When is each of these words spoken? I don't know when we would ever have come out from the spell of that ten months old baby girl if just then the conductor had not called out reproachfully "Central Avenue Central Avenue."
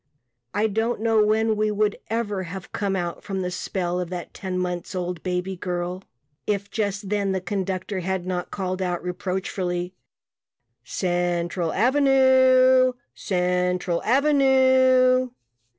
I 0.55 0.65
don't 0.65 0.99
know 0.99 1.23
when 1.23 1.55
we 1.55 1.69
would 1.69 1.99
ever 2.09 2.41
have 2.41 2.71
come 2.71 2.95
out 2.95 3.23
from 3.23 3.41
the 3.41 3.51
spell 3.51 3.99
of 3.99 4.09
that 4.09 4.33
ten 4.33 4.57
months 4.57 4.95
old 4.95 5.21
baby 5.21 5.55
girl 5.55 6.01
if 6.47 6.71
just 6.71 7.09
then 7.09 7.33
the 7.33 7.39
conductor 7.39 7.99
had 7.99 8.25
not 8.25 8.49
called 8.49 8.81
out 8.81 9.03
reproachfully 9.03 9.93
"Central 10.83 11.71
Avenue 11.71 12.93
Central 13.13 14.01
Avenue." 14.01 15.29